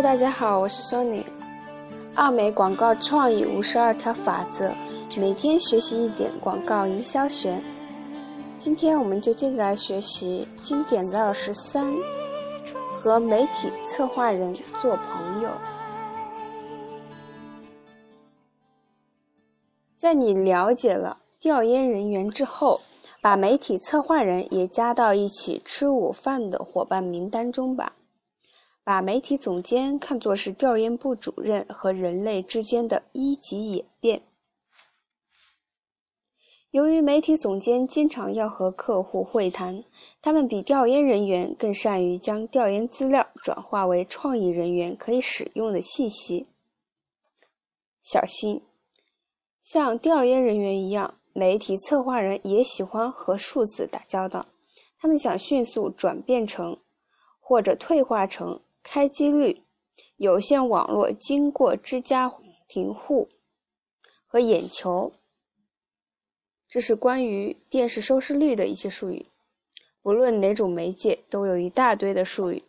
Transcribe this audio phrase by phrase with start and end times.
[0.00, 1.24] 大家好，我是 Sony。
[2.14, 4.70] 奥美广告创意五十二条法则，
[5.16, 7.60] 每天学习一点广告营销学。
[8.60, 11.92] 今天我们就接着来学习经典的二十三：
[13.00, 15.50] 和媒体策划人做朋友。
[19.96, 22.80] 在你了解了调研人员之后，
[23.20, 27.94] 把媒体策划人也加到一起吃午饭的伙伴名单中吧。
[28.88, 34.22] 把媒体总监看作是调研部主任和人类之间的一级演变。
[36.70, 39.84] 由于媒体总监经常要和客户会谈，
[40.22, 46.46] 他们比调研人员更善于将调研资料转化为创意人员可以使用的信息。
[48.00, 48.62] 小心，
[49.60, 54.46] 像调研人员一样，媒体策划人也喜欢和数字打交道，
[54.98, 56.78] 他们想迅速转变成，
[57.38, 58.62] 或者退化成。
[58.90, 59.60] 开机率、
[60.16, 62.32] 有线网络经过之家
[62.66, 63.28] 庭户
[64.24, 65.12] 和眼球，
[66.66, 69.26] 这是关于电视收视率的一些术语。
[70.00, 72.62] 不论哪种媒介，都有一大堆的术语。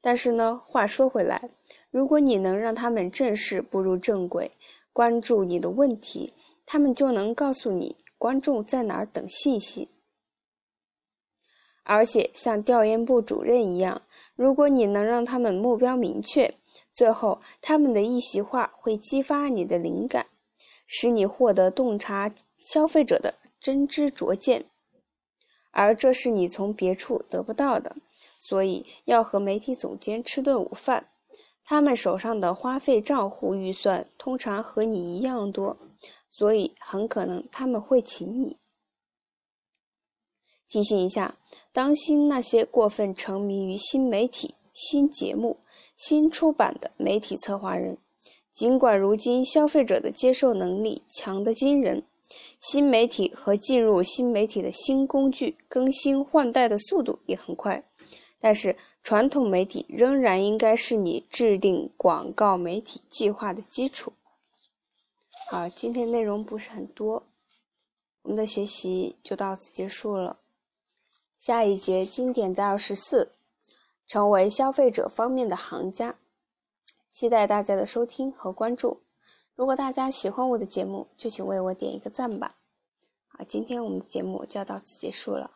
[0.00, 1.50] 但是呢，话说回来，
[1.90, 4.52] 如果你能让他们正式步入正轨，
[4.92, 6.32] 关注你的问题，
[6.64, 9.88] 他们就能告诉你观众在哪儿等信息。
[11.86, 14.02] 而且像调研部主任一样。
[14.34, 16.54] 如果你能让他们目标明确，
[16.92, 20.26] 最后他们的一席话会激发你的灵感，
[20.86, 24.66] 使你获得洞察消费者的真知灼见，
[25.70, 27.96] 而这是你从别处得不到的。
[28.38, 31.08] 所以要和媒体总监吃顿午饭，
[31.64, 35.78] 他们手上的花费账户预算通常和你一样多，
[36.28, 38.58] 所以很可能他们会请你。
[40.68, 41.36] 提醒一下。
[41.72, 45.58] 当心那些过分沉迷于新媒体、新节目、
[45.94, 47.98] 新出版的媒体策划人。
[48.52, 52.02] 尽管如今消费者的接受能力强得惊人，
[52.58, 57.84] 新媒体和进入新媒体的新工具更新换代的速度也很快，
[58.40, 64.14] 但是传统媒体仍然应该是你制定广告媒体计划的基础。
[65.50, 67.24] 好，今天内容不是很多，
[68.22, 70.38] 我们的学习就到此结束了。
[71.46, 73.30] 下一节经典在二十四，
[74.08, 76.16] 成为消费者方面的行家，
[77.12, 79.04] 期待大家的收听和关注。
[79.54, 82.56] 如果大家喜欢我的节目，就请为我点一个赞吧。
[83.28, 85.52] 好，今天我们的节目就要到此结束了。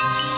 [0.00, 0.29] you